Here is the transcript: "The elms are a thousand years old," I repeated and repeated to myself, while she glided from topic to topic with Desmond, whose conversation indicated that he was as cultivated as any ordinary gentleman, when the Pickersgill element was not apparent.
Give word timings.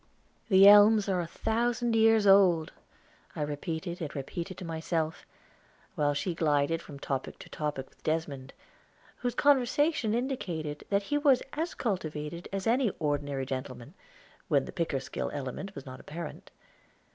"The 0.49 0.67
elms 0.67 1.07
are 1.07 1.21
a 1.21 1.27
thousand 1.27 1.95
years 1.95 2.25
old," 2.25 2.71
I 3.35 3.43
repeated 3.43 4.01
and 4.01 4.15
repeated 4.15 4.57
to 4.57 4.65
myself, 4.65 5.27
while 5.93 6.15
she 6.15 6.33
glided 6.33 6.81
from 6.81 6.97
topic 6.97 7.37
to 7.37 7.49
topic 7.51 7.87
with 7.87 8.01
Desmond, 8.01 8.51
whose 9.17 9.35
conversation 9.35 10.15
indicated 10.15 10.85
that 10.89 11.03
he 11.03 11.19
was 11.19 11.43
as 11.53 11.75
cultivated 11.75 12.47
as 12.51 12.65
any 12.65 12.89
ordinary 12.97 13.45
gentleman, 13.45 13.93
when 14.47 14.65
the 14.65 14.71
Pickersgill 14.71 15.29
element 15.35 15.75
was 15.75 15.85
not 15.85 15.99
apparent. 15.99 16.49